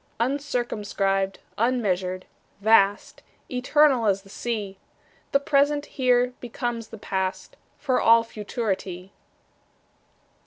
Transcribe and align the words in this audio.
Uncircumscribed, 0.19 1.35
unmeasured, 1.59 2.25
vast, 2.59 3.21
Eternal 3.51 4.07
as 4.07 4.23
the 4.23 4.29
Sea, 4.29 4.79
The 5.31 5.39
present 5.39 5.85
here 5.85 6.33
becomes 6.39 6.87
the 6.87 6.97
past, 6.97 7.55
For 7.77 8.01
all 8.01 8.23
futurity. 8.23 9.13